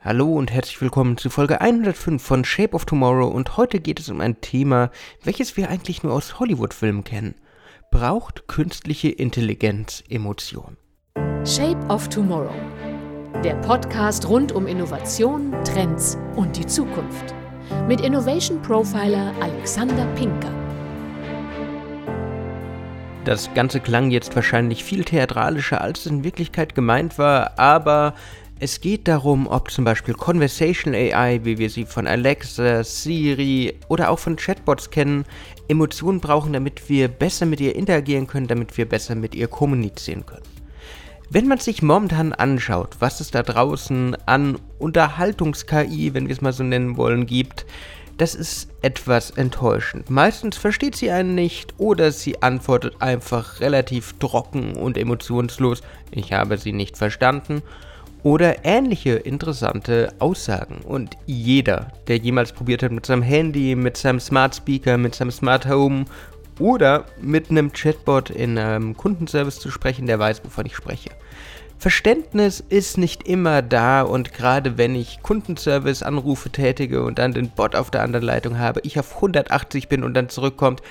Hallo 0.00 0.32
und 0.32 0.52
herzlich 0.52 0.80
willkommen 0.80 1.16
zu 1.16 1.28
Folge 1.28 1.60
105 1.60 2.22
von 2.22 2.44
Shape 2.44 2.72
of 2.76 2.84
Tomorrow 2.84 3.26
und 3.26 3.56
heute 3.56 3.80
geht 3.80 3.98
es 3.98 4.08
um 4.08 4.20
ein 4.20 4.40
Thema, 4.40 4.92
welches 5.24 5.56
wir 5.56 5.70
eigentlich 5.70 6.04
nur 6.04 6.12
aus 6.12 6.38
Hollywood-Filmen 6.38 7.02
kennen. 7.02 7.34
Braucht 7.90 8.46
künstliche 8.46 9.08
Intelligenz 9.08 10.04
Emotion? 10.08 10.76
Shape 11.44 11.84
of 11.88 12.08
Tomorrow. 12.08 12.54
Der 13.42 13.56
Podcast 13.56 14.28
rund 14.28 14.52
um 14.52 14.68
Innovation, 14.68 15.52
Trends 15.64 16.16
und 16.36 16.56
die 16.56 16.66
Zukunft. 16.66 17.34
Mit 17.88 18.00
Innovation 18.00 18.62
Profiler 18.62 19.34
Alexander 19.40 20.06
Pinker. 20.14 20.52
Das 23.24 23.52
Ganze 23.52 23.80
klang 23.80 24.12
jetzt 24.12 24.36
wahrscheinlich 24.36 24.84
viel 24.84 25.04
theatralischer, 25.04 25.80
als 25.80 26.00
es 26.00 26.06
in 26.06 26.22
Wirklichkeit 26.22 26.76
gemeint 26.76 27.18
war, 27.18 27.58
aber 27.58 28.14
es 28.60 28.80
geht 28.80 29.06
darum, 29.06 29.46
ob 29.46 29.70
zum 29.70 29.84
Beispiel 29.84 30.14
Conversational 30.14 30.98
AI, 30.98 31.40
wie 31.44 31.58
wir 31.58 31.70
sie 31.70 31.84
von 31.84 32.06
Alexa, 32.06 32.82
Siri 32.82 33.74
oder 33.88 34.10
auch 34.10 34.18
von 34.18 34.36
Chatbots 34.36 34.90
kennen, 34.90 35.24
Emotionen 35.68 36.20
brauchen, 36.20 36.52
damit 36.52 36.88
wir 36.88 37.08
besser 37.08 37.46
mit 37.46 37.60
ihr 37.60 37.76
interagieren 37.76 38.26
können, 38.26 38.48
damit 38.48 38.76
wir 38.76 38.88
besser 38.88 39.14
mit 39.14 39.34
ihr 39.34 39.46
kommunizieren 39.46 40.26
können. 40.26 40.42
Wenn 41.30 41.46
man 41.46 41.58
sich 41.58 41.82
momentan 41.82 42.32
anschaut, 42.32 42.96
was 43.00 43.20
es 43.20 43.30
da 43.30 43.42
draußen 43.42 44.16
an 44.26 44.58
Unterhaltungs-KI, 44.78 46.14
wenn 46.14 46.26
wir 46.26 46.34
es 46.34 46.40
mal 46.40 46.52
so 46.52 46.64
nennen 46.64 46.96
wollen, 46.96 47.26
gibt, 47.26 47.66
das 48.16 48.34
ist 48.34 48.70
etwas 48.82 49.30
enttäuschend. 49.30 50.10
Meistens 50.10 50.56
versteht 50.56 50.96
sie 50.96 51.12
einen 51.12 51.36
nicht 51.36 51.74
oder 51.78 52.10
sie 52.10 52.42
antwortet 52.42 53.00
einfach 53.00 53.60
relativ 53.60 54.14
trocken 54.18 54.74
und 54.74 54.98
emotionslos, 54.98 55.82
ich 56.10 56.32
habe 56.32 56.58
sie 56.58 56.72
nicht 56.72 56.96
verstanden 56.96 57.62
oder 58.22 58.64
ähnliche 58.64 59.14
interessante 59.14 60.12
Aussagen. 60.18 60.78
Und 60.84 61.16
jeder, 61.26 61.92
der 62.08 62.16
jemals 62.16 62.52
probiert 62.52 62.82
hat, 62.82 62.92
mit 62.92 63.06
seinem 63.06 63.22
Handy, 63.22 63.74
mit 63.74 63.96
seinem 63.96 64.20
Smart 64.20 64.54
Speaker, 64.54 64.98
mit 64.98 65.14
seinem 65.14 65.30
Smart 65.30 65.68
Home 65.68 66.04
oder 66.58 67.06
mit 67.20 67.50
einem 67.50 67.72
Chatbot 67.72 68.30
in 68.30 68.58
einem 68.58 68.96
Kundenservice 68.96 69.60
zu 69.60 69.70
sprechen, 69.70 70.06
der 70.06 70.18
weiß, 70.18 70.44
wovon 70.44 70.66
ich 70.66 70.74
spreche. 70.74 71.10
Verständnis 71.78 72.58
ist 72.68 72.98
nicht 72.98 73.28
immer 73.28 73.62
da 73.62 74.02
und 74.02 74.34
gerade 74.34 74.76
wenn 74.78 74.96
ich 74.96 75.22
Kundenservice-Anrufe 75.22 76.50
tätige 76.50 77.04
und 77.04 77.20
dann 77.20 77.32
den 77.32 77.50
Bot 77.50 77.76
auf 77.76 77.92
der 77.92 78.02
anderen 78.02 78.26
Leitung 78.26 78.58
habe, 78.58 78.80
ich 78.82 78.98
auf 78.98 79.14
180 79.14 79.88
bin 79.88 80.02
und 80.02 80.14
dann 80.14 80.28
zurückkommt, 80.28 80.82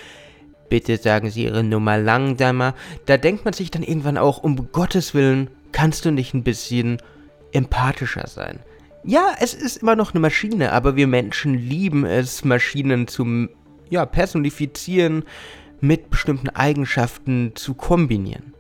bitte 0.70 0.96
sagen 0.96 1.30
Sie 1.30 1.44
Ihre 1.44 1.64
Nummer 1.64 1.98
langsamer, 1.98 2.74
da 3.06 3.18
denkt 3.18 3.44
man 3.44 3.54
sich 3.54 3.70
dann 3.70 3.84
irgendwann 3.84 4.18
auch, 4.18 4.42
um 4.42 4.72
Gottes 4.72 5.14
Willen, 5.14 5.50
kannst 5.74 6.06
du 6.06 6.12
nicht 6.12 6.34
ein 6.34 6.44
bisschen 6.44 7.00
empathischer 7.52 8.28
sein. 8.28 8.60
Ja, 9.04 9.36
es 9.40 9.54
ist 9.54 9.78
immer 9.78 9.96
noch 9.96 10.14
eine 10.14 10.20
Maschine, 10.20 10.74
aber 10.74 10.96
wir 10.96 11.08
Menschen 11.08 11.54
lieben 11.54 12.06
es, 12.06 12.44
Maschinen 12.44 13.08
zu 13.08 13.48
ja, 13.90 14.06
personifizieren, 14.06 15.24
mit 15.80 16.10
bestimmten 16.10 16.50
Eigenschaften 16.50 17.52
zu 17.56 17.74
kombinieren. 17.74 18.54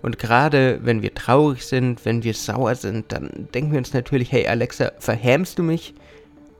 Und 0.00 0.18
gerade 0.18 0.80
wenn 0.82 1.02
wir 1.02 1.14
traurig 1.14 1.64
sind, 1.64 2.04
wenn 2.04 2.22
wir 2.22 2.34
sauer 2.34 2.74
sind, 2.74 3.12
dann 3.12 3.48
denken 3.54 3.72
wir 3.72 3.78
uns 3.78 3.92
natürlich, 3.92 4.32
hey 4.32 4.46
Alexa, 4.46 4.92
verhämst 4.98 5.58
du 5.58 5.62
mich? 5.62 5.94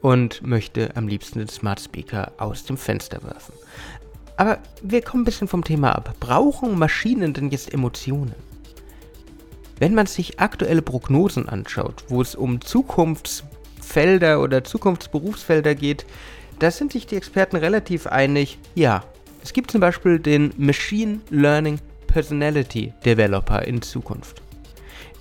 Und 0.00 0.46
möchte 0.46 0.94
am 0.94 1.08
liebsten 1.08 1.40
den 1.40 1.48
Smart 1.48 1.80
Speaker 1.80 2.30
aus 2.38 2.64
dem 2.64 2.76
Fenster 2.76 3.20
werfen. 3.24 3.52
Aber 4.36 4.58
wir 4.80 5.02
kommen 5.02 5.22
ein 5.22 5.24
bisschen 5.24 5.48
vom 5.48 5.64
Thema 5.64 5.90
ab. 5.90 6.14
Brauchen 6.20 6.78
Maschinen 6.78 7.32
denn 7.34 7.50
jetzt 7.50 7.74
Emotionen? 7.74 8.34
Wenn 9.78 9.94
man 9.94 10.06
sich 10.06 10.40
aktuelle 10.40 10.82
Prognosen 10.82 11.48
anschaut, 11.48 12.04
wo 12.08 12.20
es 12.20 12.34
um 12.34 12.60
Zukunftsfelder 12.60 14.40
oder 14.40 14.64
Zukunftsberufsfelder 14.64 15.74
geht, 15.74 16.04
da 16.58 16.70
sind 16.70 16.92
sich 16.92 17.06
die 17.06 17.16
Experten 17.16 17.56
relativ 17.56 18.06
einig, 18.06 18.58
ja. 18.74 19.04
Es 19.42 19.52
gibt 19.52 19.70
zum 19.70 19.80
Beispiel 19.80 20.18
den 20.18 20.52
Machine 20.56 21.20
Learning 21.30 21.78
Personality 22.08 22.92
Developer 23.04 23.62
in 23.62 23.80
Zukunft. 23.80 24.42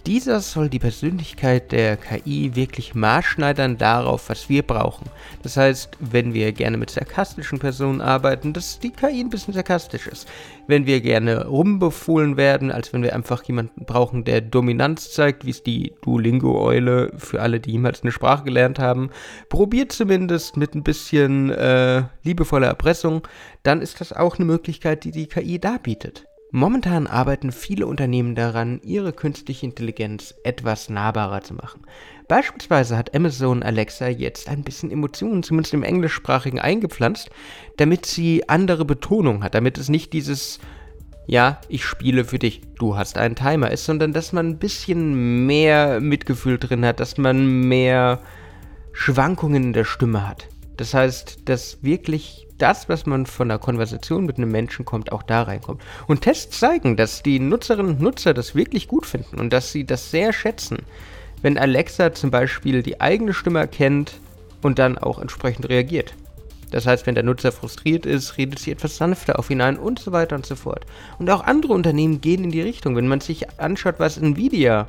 Dieser 0.07 0.39
soll 0.39 0.69
die 0.69 0.79
Persönlichkeit 0.79 1.73
der 1.73 1.97
KI 1.97 2.55
wirklich 2.55 2.95
maßschneidern 2.95 3.77
darauf, 3.77 4.29
was 4.29 4.47
wir 4.47 4.63
brauchen. 4.63 5.09
Das 5.43 5.57
heißt, 5.57 5.97
wenn 5.99 6.33
wir 6.33 6.53
gerne 6.53 6.77
mit 6.77 6.89
sarkastischen 6.89 7.59
Personen 7.59 7.99
arbeiten, 7.99 8.53
dass 8.53 8.79
die 8.79 8.91
KI 8.91 9.19
ein 9.19 9.29
bisschen 9.29 9.53
sarkastisch 9.53 10.07
ist. 10.07 10.25
Wenn 10.65 10.85
wir 10.85 11.01
gerne 11.01 11.47
rumbefohlen 11.47 12.37
werden, 12.37 12.71
als 12.71 12.93
wenn 12.93 13.03
wir 13.03 13.13
einfach 13.13 13.43
jemanden 13.43 13.83
brauchen, 13.83 14.23
der 14.23 14.39
Dominanz 14.39 15.11
zeigt, 15.11 15.45
wie 15.45 15.49
es 15.49 15.61
die 15.61 15.93
Duolingo-Eule 16.03 17.11
für 17.17 17.41
alle, 17.41 17.59
die 17.59 17.71
jemals 17.71 18.01
eine 18.03 18.13
Sprache 18.13 18.45
gelernt 18.45 18.79
haben, 18.79 19.09
probiert 19.49 19.91
zumindest 19.91 20.55
mit 20.55 20.73
ein 20.73 20.83
bisschen 20.83 21.49
äh, 21.49 22.03
liebevoller 22.23 22.67
Erpressung, 22.67 23.27
dann 23.63 23.81
ist 23.81 23.99
das 23.99 24.13
auch 24.13 24.37
eine 24.37 24.45
Möglichkeit, 24.45 25.03
die 25.03 25.11
die 25.11 25.27
KI 25.27 25.59
da 25.59 25.77
bietet. 25.77 26.27
Momentan 26.51 27.07
arbeiten 27.07 27.51
viele 27.51 27.87
Unternehmen 27.87 28.33
daran, 28.33 28.79
ihre 28.81 29.11
künstliche 29.11 29.65
Intelligenz 29.65 30.33
etwas 30.43 30.89
nahbarer 30.89 31.41
zu 31.41 31.53
machen. 31.53 31.81
Beispielsweise 32.29 32.97
hat 32.97 33.13
Amazon 33.13 33.63
Alexa 33.63 34.07
jetzt 34.07 34.47
ein 34.47 34.63
bisschen 34.63 34.89
Emotionen, 34.89 35.43
zumindest 35.43 35.73
im 35.73 35.83
englischsprachigen, 35.83 36.59
eingepflanzt, 36.59 37.29
damit 37.75 38.05
sie 38.05 38.47
andere 38.47 38.85
Betonung 38.85 39.43
hat, 39.43 39.55
damit 39.55 39.77
es 39.77 39.89
nicht 39.89 40.13
dieses 40.13 40.59
ja, 41.29 41.59
ich 41.67 41.83
spiele 41.83 42.23
für 42.23 42.39
dich, 42.39 42.61
du 42.79 42.95
hast 42.95 43.17
einen 43.17 43.35
Timer 43.35 43.69
ist, 43.69 43.85
sondern 43.85 44.13
dass 44.13 44.31
man 44.31 44.47
ein 44.47 44.59
bisschen 44.59 45.45
mehr 45.45 45.99
Mitgefühl 45.99 46.57
drin 46.57 46.85
hat, 46.85 47.01
dass 47.01 47.17
man 47.17 47.67
mehr 47.67 48.21
Schwankungen 48.93 49.65
in 49.65 49.73
der 49.73 49.83
Stimme 49.83 50.27
hat. 50.27 50.47
Das 50.77 50.93
heißt, 50.93 51.39
dass 51.45 51.79
wirklich 51.81 52.47
das, 52.57 52.89
was 52.89 53.05
man 53.05 53.25
von 53.25 53.49
einer 53.49 53.59
Konversation 53.59 54.25
mit 54.25 54.37
einem 54.37 54.51
Menschen 54.51 54.85
kommt, 54.85 55.11
auch 55.11 55.23
da 55.23 55.43
reinkommt. 55.43 55.81
Und 56.07 56.21
Tests 56.21 56.59
zeigen, 56.59 56.95
dass 56.95 57.23
die 57.23 57.39
Nutzerinnen 57.39 57.93
und 57.93 58.01
Nutzer 58.01 58.33
das 58.33 58.55
wirklich 58.55 58.87
gut 58.87 59.05
finden 59.05 59.39
und 59.39 59.51
dass 59.53 59.71
sie 59.71 59.85
das 59.85 60.11
sehr 60.11 60.33
schätzen. 60.33 60.77
Wenn 61.41 61.57
Alexa 61.57 62.13
zum 62.13 62.31
Beispiel 62.31 62.81
die 62.81 62.99
eigene 62.99 63.33
Stimme 63.33 63.59
erkennt 63.59 64.19
und 64.61 64.79
dann 64.79 64.97
auch 64.97 65.19
entsprechend 65.19 65.69
reagiert. 65.69 66.13
Das 66.71 66.85
heißt, 66.85 67.05
wenn 67.07 67.15
der 67.15 67.23
Nutzer 67.23 67.51
frustriert 67.51 68.05
ist, 68.05 68.37
redet 68.37 68.59
sie 68.59 68.71
etwas 68.71 68.97
sanfter 68.97 69.39
auf 69.39 69.49
ihn 69.49 69.61
ein 69.61 69.77
und 69.77 69.99
so 69.99 70.11
weiter 70.11 70.35
und 70.35 70.45
so 70.45 70.55
fort. 70.55 70.85
Und 71.17 71.29
auch 71.29 71.43
andere 71.43 71.73
Unternehmen 71.73 72.19
gehen 72.21 72.43
in 72.43 72.51
die 72.51 72.61
Richtung. 72.61 72.95
Wenn 72.95 73.07
man 73.07 73.21
sich 73.21 73.59
anschaut, 73.59 73.95
was 73.99 74.17
Nvidia 74.17 74.87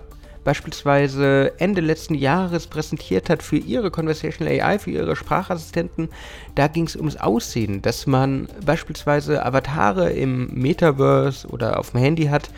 beispielsweise 0.48 1.52
Ende 1.58 1.82
letzten 1.82 2.14
Jahres 2.14 2.68
präsentiert 2.68 3.28
hat 3.28 3.42
für 3.42 3.58
ihre 3.58 3.90
Conversational 3.90 4.58
AI, 4.58 4.78
für 4.78 4.90
ihre 4.90 5.14
Sprachassistenten, 5.14 6.08
da 6.54 6.68
ging 6.68 6.86
es 6.86 6.96
ums 6.96 7.16
Aussehen, 7.16 7.82
dass 7.82 8.06
man 8.06 8.48
beispielsweise 8.64 9.44
Avatare 9.44 10.08
im 10.08 10.48
Metaverse 10.54 11.46
oder 11.48 11.78
auf 11.78 11.90
dem 11.90 12.00
Handy 12.00 12.28
hat, 12.28 12.48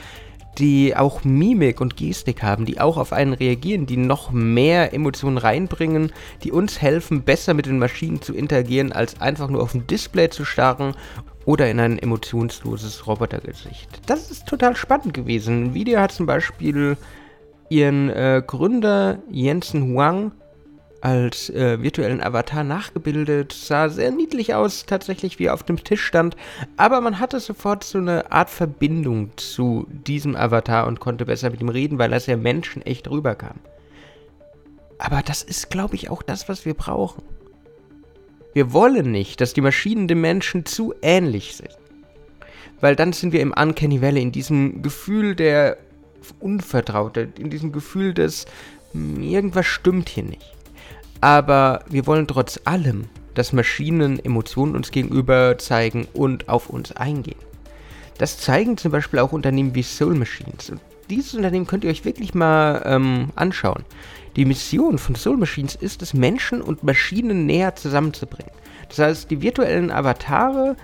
die 0.58 0.94
auch 0.94 1.24
Mimik 1.24 1.80
und 1.80 1.96
Gestik 1.96 2.44
haben, 2.44 2.64
die 2.64 2.78
auch 2.78 2.96
auf 2.96 3.12
einen 3.12 3.32
reagieren, 3.32 3.86
die 3.86 3.96
noch 3.96 4.30
mehr 4.30 4.94
Emotionen 4.94 5.38
reinbringen, 5.38 6.12
die 6.44 6.52
uns 6.52 6.80
helfen, 6.80 7.22
besser 7.22 7.54
mit 7.54 7.66
den 7.66 7.80
Maschinen 7.80 8.22
zu 8.22 8.32
interagieren, 8.32 8.92
als 8.92 9.20
einfach 9.20 9.48
nur 9.48 9.64
auf 9.64 9.74
ein 9.74 9.88
Display 9.88 10.30
zu 10.30 10.44
starren 10.44 10.94
oder 11.44 11.68
in 11.68 11.80
ein 11.80 11.98
emotionsloses 11.98 13.08
Robotergesicht. 13.08 14.00
Das 14.06 14.30
ist 14.30 14.46
total 14.46 14.76
spannend 14.76 15.12
gewesen. 15.12 15.64
Ein 15.64 15.74
Video 15.74 15.98
hat 15.98 16.12
zum 16.12 16.26
Beispiel 16.26 16.96
ihren 17.70 18.10
äh, 18.10 18.42
Gründer 18.46 19.18
Jensen 19.30 19.94
Huang 19.94 20.32
als 21.00 21.48
äh, 21.50 21.80
virtuellen 21.82 22.22
Avatar 22.22 22.64
nachgebildet. 22.64 23.52
Sah 23.52 23.88
sehr 23.88 24.10
niedlich 24.10 24.54
aus, 24.54 24.84
tatsächlich 24.84 25.38
wie 25.38 25.46
er 25.46 25.54
auf 25.54 25.62
dem 25.62 25.82
Tisch 25.82 26.04
stand. 26.04 26.36
Aber 26.76 27.00
man 27.00 27.18
hatte 27.18 27.40
sofort 27.40 27.84
so 27.84 27.98
eine 27.98 28.30
Art 28.30 28.50
Verbindung 28.50 29.30
zu 29.36 29.86
diesem 29.88 30.36
Avatar 30.36 30.86
und 30.86 31.00
konnte 31.00 31.24
besser 31.24 31.50
mit 31.50 31.60
ihm 31.62 31.70
reden, 31.70 31.98
weil 31.98 32.12
er 32.12 32.20
sehr 32.20 32.36
menschenecht 32.36 33.08
rüberkam. 33.08 33.56
Aber 34.98 35.22
das 35.22 35.42
ist, 35.42 35.70
glaube 35.70 35.94
ich, 35.94 36.10
auch 36.10 36.22
das, 36.22 36.48
was 36.48 36.66
wir 36.66 36.74
brauchen. 36.74 37.22
Wir 38.52 38.72
wollen 38.72 39.10
nicht, 39.10 39.40
dass 39.40 39.54
die 39.54 39.60
Maschinen 39.60 40.08
dem 40.08 40.20
Menschen 40.20 40.66
zu 40.66 40.92
ähnlich 41.00 41.56
sind. 41.56 41.78
Weil 42.80 42.96
dann 42.96 43.12
sind 43.12 43.32
wir 43.32 43.40
im 43.40 43.54
Uncanny 43.56 44.02
Valley, 44.02 44.22
in 44.22 44.32
diesem 44.32 44.82
Gefühl 44.82 45.34
der 45.34 45.78
Unvertraute, 46.40 47.28
in 47.38 47.50
diesem 47.50 47.72
Gefühl 47.72 48.14
dass 48.14 48.46
hm, 48.92 49.22
irgendwas 49.22 49.66
stimmt 49.66 50.08
hier 50.08 50.24
nicht. 50.24 50.54
Aber 51.20 51.84
wir 51.88 52.06
wollen 52.06 52.26
trotz 52.26 52.60
allem, 52.64 53.06
dass 53.34 53.52
Maschinen 53.52 54.24
Emotionen 54.24 54.74
uns 54.74 54.90
gegenüber 54.90 55.58
zeigen 55.58 56.08
und 56.14 56.48
auf 56.48 56.70
uns 56.70 56.92
eingehen. 56.92 57.38
Das 58.18 58.38
zeigen 58.38 58.76
zum 58.76 58.92
Beispiel 58.92 59.18
auch 59.18 59.32
Unternehmen 59.32 59.74
wie 59.74 59.82
Soul 59.82 60.14
Machines. 60.14 60.70
Und 60.70 60.80
dieses 61.08 61.34
Unternehmen 61.34 61.66
könnt 61.66 61.84
ihr 61.84 61.90
euch 61.90 62.04
wirklich 62.04 62.34
mal 62.34 62.82
ähm, 62.84 63.30
anschauen. 63.34 63.84
Die 64.36 64.44
Mission 64.44 64.98
von 64.98 65.14
Soul 65.14 65.36
Machines 65.36 65.74
ist 65.74 66.02
es, 66.02 66.14
Menschen 66.14 66.62
und 66.62 66.84
Maschinen 66.84 67.46
näher 67.46 67.74
zusammenzubringen. 67.74 68.52
Das 68.88 68.98
heißt, 68.98 69.30
die 69.30 69.42
virtuellen 69.42 69.90
Avatare 69.90 70.76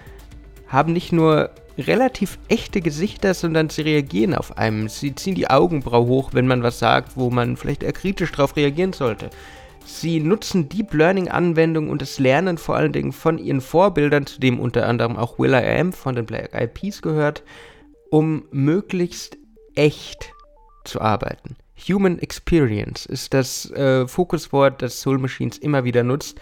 haben 0.68 0.92
nicht 0.92 1.12
nur 1.12 1.50
relativ 1.78 2.38
echte 2.48 2.80
Gesichter, 2.80 3.34
sondern 3.34 3.70
sie 3.70 3.82
reagieren 3.82 4.34
auf 4.34 4.56
einem. 4.56 4.88
Sie 4.88 5.14
ziehen 5.14 5.34
die 5.34 5.48
Augenbraue 5.48 6.06
hoch, 6.06 6.30
wenn 6.32 6.46
man 6.46 6.62
was 6.62 6.78
sagt, 6.78 7.16
wo 7.16 7.30
man 7.30 7.56
vielleicht 7.56 7.82
eher 7.82 7.92
kritisch 7.92 8.32
darauf 8.32 8.56
reagieren 8.56 8.92
sollte. 8.92 9.30
Sie 9.84 10.18
nutzen 10.18 10.68
Deep 10.68 10.92
Learning-Anwendungen 10.92 11.90
und 11.90 12.02
das 12.02 12.18
Lernen 12.18 12.58
vor 12.58 12.76
allen 12.76 12.92
Dingen 12.92 13.12
von 13.12 13.38
ihren 13.38 13.60
Vorbildern, 13.60 14.26
zu 14.26 14.40
dem 14.40 14.58
unter 14.58 14.88
anderem 14.88 15.16
auch 15.16 15.38
Will 15.38 15.52
I 15.52 15.78
Am 15.78 15.92
von 15.92 16.16
den 16.16 16.26
Black 16.26 16.52
Eyed 16.52 16.74
Peas 16.74 17.02
gehört, 17.02 17.44
um 18.10 18.44
möglichst 18.50 19.38
echt 19.76 20.32
zu 20.84 21.00
arbeiten. 21.00 21.56
Human 21.88 22.18
Experience 22.18 23.06
ist 23.06 23.34
das 23.34 23.70
äh, 23.70 24.08
Fokuswort, 24.08 24.82
das 24.82 25.00
Soul 25.00 25.18
Machines 25.18 25.58
immer 25.58 25.84
wieder 25.84 26.02
nutzt, 26.02 26.40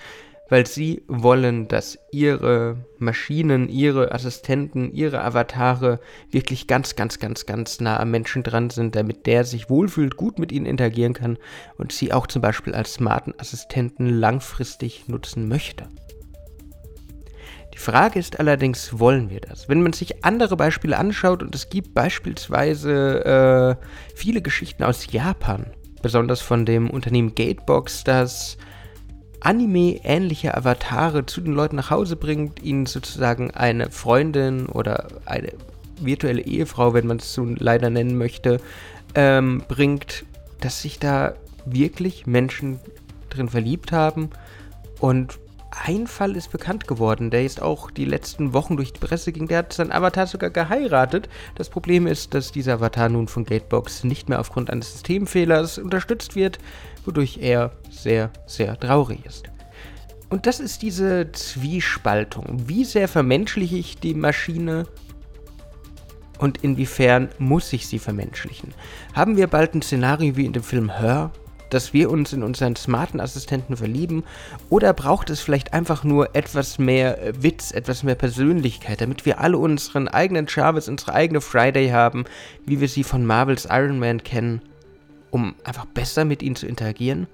weil 0.49 0.67
sie 0.67 1.03
wollen, 1.09 1.69
dass 1.69 1.99
ihre 2.13 2.77
Maschinen, 2.99 3.69
ihre 3.69 4.13
Assistenten, 4.13 4.93
ihre 4.93 5.23
Avatare 5.23 6.01
wirklich 6.31 6.67
ganz, 6.67 6.97
ganz, 6.97 7.19
ganz, 7.19 7.47
ganz 7.47 7.81
nah 7.81 7.99
am 7.99 8.11
Menschen 8.11 8.43
dran 8.43 8.71
sind, 8.71 8.95
damit 8.95 9.27
der 9.27 9.45
sich 9.45 9.71
wohlfühlt, 9.71 10.17
gut 10.17 10.39
mit 10.39 10.53
ihnen 10.53 10.67
interagieren 10.67 11.15
kann 11.15 11.39
und 11.79 11.93
sie 11.93 12.13
auch 12.13 12.27
zum 12.27 12.43
Beispiel 12.43 12.75
als 12.75 12.95
smarten 12.95 13.35
Assistenten 13.39 14.07
langfristig 14.09 15.09
nutzen 15.09 15.49
möchte. 15.49 15.89
Die 17.73 17.79
Frage 17.79 18.21
ist 18.21 18.39
allerdings, 18.39 19.01
wollen 19.01 19.31
wir 19.31 19.41
das? 19.41 19.69
Wenn 19.69 19.83
man 19.83 19.93
sich 19.93 20.25
andere 20.25 20.57
Beispiele 20.57 20.97
anschaut, 20.97 21.43
und 21.43 21.55
es 21.57 21.69
gibt 21.69 21.93
beispielsweise 21.93 23.79
äh, 23.81 23.87
viele 24.15 24.43
Geschichten 24.43 24.85
aus 24.85 25.11
Japan, 25.11 25.67
besonders 26.01 26.41
von 26.41 26.67
dem 26.67 26.89
Unternehmen 26.89 27.35
Gatebox, 27.35 28.05
das 28.05 28.59
Anime-ähnliche 29.45 30.57
Avatare 30.57 31.27
zu 31.27 31.41
den 31.41 31.53
Leuten 31.53 31.77
nach 31.77 31.91
Hause 31.91 32.17
bringt, 32.17 32.63
ihnen 32.63 32.87
sozusagen 32.87 33.51
eine 33.51 33.91
Freundin 33.91 34.67
oder 34.67 35.09
eine 35.27 35.53
virtuelle 36.01 36.41
Ehefrau, 36.41 36.95
wenn 36.95 37.07
man 37.07 37.19
es 37.19 37.35
so 37.35 37.45
leider 37.45 37.91
nennen 37.91 38.17
möchte, 38.17 38.61
ähm, 39.15 39.63
bringt, 39.69 40.25
dass 40.61 40.83
sich 40.83 40.99
da 40.99 41.35
wirklich 41.67 42.27
Menschen 42.27 42.81
drin 43.29 43.49
verliebt 43.49 43.93
haben. 43.93 44.31
Und 44.99 45.39
ein 45.83 46.07
Fall 46.07 46.37
ist 46.37 46.51
bekannt 46.53 46.87
geworden, 46.87 47.31
der 47.31 47.45
ist 47.45 47.61
auch 47.61 47.91
die 47.91 48.05
letzten 48.05 48.53
Wochen 48.53 48.77
durch 48.77 48.93
die 48.93 49.01
Presse 49.01 49.33
ging, 49.33 49.49
der 49.49 49.59
hat 49.59 49.73
seinen 49.73 49.93
Avatar 49.93 50.27
sogar 50.27 50.51
geheiratet. 50.51 51.29
Das 51.55 51.69
Problem 51.69 52.07
ist, 52.07 52.35
dass 52.35 52.53
dieser 52.53 52.75
Avatar 52.75 53.09
nun 53.09 53.29
von 53.29 53.45
Gatebox 53.45 54.05
nicht 54.05 54.29
mehr 54.29 54.41
aufgrund 54.41 54.71
eines 54.71 54.93
Systemfehlers 54.93 55.79
unterstützt 55.79 56.37
wird, 56.37 56.59
wodurch 57.05 57.39
er 57.41 57.73
sehr, 57.91 58.31
sehr 58.47 58.79
traurig 58.79 59.25
ist. 59.27 59.45
Und 60.31 60.47
das 60.47 60.61
ist 60.61 60.83
diese 60.83 61.31
Zwiespaltung. 61.33 62.65
Wie 62.67 62.85
sehr 62.85 63.09
vermenschliche 63.09 63.77
ich 63.77 63.99
die 63.99 64.15
Maschine 64.15 64.87
und 66.39 66.65
inwiefern 66.65 67.29
muss 67.39 67.73
ich 67.73 67.87
sie 67.87 67.99
vermenschlichen? 67.99 68.75
Haben 69.13 69.37
wir 69.37 69.47
bald 69.47 69.75
ein 69.75 69.83
Szenario 69.83 70.37
wie 70.37 70.47
in 70.47 70.53
dem 70.53 70.63
Film 70.63 70.91
Her, 70.91 71.31
dass 71.71 71.93
wir 71.93 72.11
uns 72.11 72.33
in 72.33 72.43
unseren 72.43 72.77
smarten 72.77 73.21
Assistenten 73.21 73.77
verlieben? 73.77 74.25
Oder 74.71 74.93
braucht 74.93 75.31
es 75.31 75.41
vielleicht 75.41 75.73
einfach 75.73 76.05
nur 76.05 76.35
etwas 76.35 76.79
mehr 76.79 77.23
äh, 77.23 77.43
Witz, 77.43 77.71
etwas 77.73 78.03
mehr 78.03 78.15
Persönlichkeit, 78.15 79.01
damit 79.01 79.27
wir 79.27 79.41
alle 79.41 79.59
unseren 79.59 80.09
eigenen 80.09 80.47
Jarvis, 80.49 80.89
unsere 80.89 81.15
eigene 81.15 81.41
Friday 81.41 81.91
haben, 81.91 82.25
wie 82.67 82.81
wir 82.81 82.89
sie 82.89 83.05
von 83.05 83.27
Marvels 83.27 83.67
Iron 83.71 83.99
Man 83.99 84.23
kennen? 84.23 84.61
um 85.35 85.57
einfach 85.65 85.85
besser 85.85 86.25
mit 86.25 86.43
ihnen 86.45 86.55
zu 86.55 86.67
interagieren? 86.67 87.27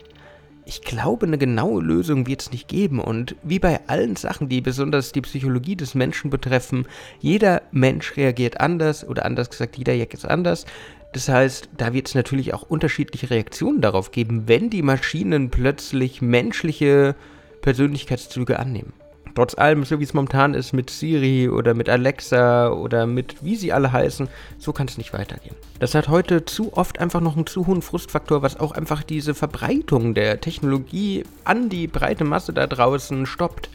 Ich 0.65 0.83
glaube, 0.83 1.27
eine 1.27 1.37
genaue 1.37 1.83
Lösung 1.83 2.27
wird 2.27 2.43
es 2.43 2.51
nicht 2.51 2.67
geben 2.67 2.99
und 2.99 3.37
wie 3.43 3.59
bei 3.59 3.81
allen 3.89 4.17
Sachen, 4.17 4.49
die 4.49 4.61
besonders 4.63 5.13
die 5.13 5.21
Psychologie 5.21 5.77
des 5.77 5.95
Menschen 5.95 6.31
betreffen, 6.31 6.87
jeder 7.19 7.63
Mensch 7.73 8.17
reagiert 8.17 8.61
anders 8.61 9.07
oder 9.07 9.27
anders 9.27 9.51
gesagt, 9.51 9.77
jeder 9.77 9.95
Jack 9.95 10.15
ist 10.15 10.25
anders. 10.25 10.65
Das 11.13 11.29
heißt, 11.29 11.71
da 11.77 11.93
wird 11.93 12.09
es 12.09 12.15
natürlich 12.15 12.55
auch 12.55 12.63
unterschiedliche 12.63 13.31
Reaktionen 13.31 13.81
darauf 13.81 14.13
geben, 14.13 14.45
wenn 14.47 14.71
die 14.71 14.83
Maschinen 14.83 15.51
plötzlich 15.51 16.23
menschliche 16.23 17.17
Persönlichkeitszüge 17.63 18.59
annehmen. 18.59 18.93
Trotz 19.35 19.57
allem, 19.57 19.85
so 19.85 20.01
wie 20.01 20.05
es 20.05 20.15
momentan 20.15 20.55
ist 20.55 20.73
mit 20.73 20.91
Siri 20.91 21.49
oder 21.49 21.75
mit 21.75 21.89
Alexa 21.89 22.71
oder 22.71 23.07
mit 23.07 23.45
wie 23.45 23.57
sie 23.57 23.73
alle 23.73 23.93
heißen, 23.93 24.29
so 24.59 24.73
kann 24.73 24.89
es 24.89 24.99
nicht 24.99 25.13
weitergehen. 25.13 25.55
Das 25.79 25.95
hat 25.95 26.09
heute 26.09 26.45
zu 26.45 26.77
oft 26.77 26.99
einfach 26.99 27.21
noch 27.21 27.37
einen 27.37 27.47
zu 27.47 27.67
hohen 27.67 27.83
Frustfaktor, 27.83 28.43
was 28.43 28.59
auch 28.59 28.73
einfach 28.73 29.03
diese 29.03 29.35
Verbreitung 29.35 30.15
der 30.15 30.41
Technologie 30.41 31.25
an 31.45 31.69
die 31.69 31.87
breite 31.87 32.25
Masse 32.25 32.53
da 32.53 32.67
draußen 32.67 33.25
stoppt, 33.27 33.71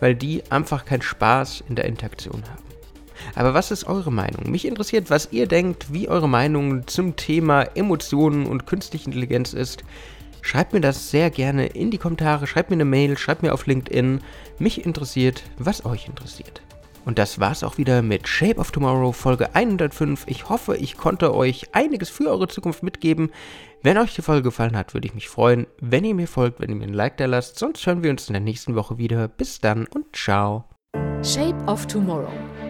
weil 0.00 0.14
die 0.14 0.42
einfach 0.50 0.84
keinen 0.84 1.02
Spaß 1.02 1.64
in 1.68 1.76
der 1.76 1.86
Interaktion 1.86 2.42
haben. 2.42 2.70
Aber 3.34 3.54
was 3.54 3.70
ist 3.70 3.84
eure 3.84 4.12
Meinung? 4.12 4.50
Mich 4.50 4.66
interessiert, 4.66 5.10
was 5.10 5.32
ihr 5.32 5.46
denkt, 5.46 5.92
wie 5.92 6.08
eure 6.08 6.28
Meinung 6.28 6.86
zum 6.86 7.16
Thema 7.16 7.62
Emotionen 7.74 8.46
und 8.46 8.66
künstliche 8.66 9.06
Intelligenz 9.06 9.52
ist. 9.52 9.84
Schreibt 10.42 10.72
mir 10.72 10.80
das 10.80 11.10
sehr 11.10 11.30
gerne 11.30 11.66
in 11.66 11.90
die 11.90 11.98
Kommentare, 11.98 12.46
schreibt 12.46 12.70
mir 12.70 12.76
eine 12.76 12.84
Mail, 12.84 13.18
schreibt 13.18 13.42
mir 13.42 13.52
auf 13.52 13.66
LinkedIn. 13.66 14.20
Mich 14.58 14.84
interessiert, 14.84 15.42
was 15.58 15.84
euch 15.84 16.08
interessiert. 16.08 16.62
Und 17.04 17.18
das 17.18 17.40
war's 17.40 17.64
auch 17.64 17.78
wieder 17.78 18.02
mit 18.02 18.28
Shape 18.28 18.58
of 18.58 18.70
Tomorrow 18.70 19.12
Folge 19.12 19.54
105. 19.54 20.24
Ich 20.26 20.48
hoffe, 20.48 20.76
ich 20.76 20.96
konnte 20.96 21.34
euch 21.34 21.74
einiges 21.74 22.10
für 22.10 22.28
eure 22.30 22.48
Zukunft 22.48 22.82
mitgeben. 22.82 23.30
Wenn 23.82 23.96
euch 23.96 24.14
die 24.14 24.22
Folge 24.22 24.42
gefallen 24.42 24.76
hat, 24.76 24.92
würde 24.92 25.08
ich 25.08 25.14
mich 25.14 25.28
freuen, 25.28 25.66
wenn 25.80 26.04
ihr 26.04 26.14
mir 26.14 26.28
folgt, 26.28 26.60
wenn 26.60 26.68
ihr 26.68 26.76
mir 26.76 26.84
ein 26.84 26.94
Like 26.94 27.16
da 27.16 27.26
lasst. 27.26 27.58
Sonst 27.58 27.86
hören 27.86 28.02
wir 28.02 28.10
uns 28.10 28.28
in 28.28 28.34
der 28.34 28.42
nächsten 28.42 28.74
Woche 28.74 28.98
wieder. 28.98 29.28
Bis 29.28 29.60
dann 29.60 29.86
und 29.86 30.14
ciao. 30.14 30.64
Shape 31.22 31.56
of 31.66 31.86
Tomorrow. 31.86 32.69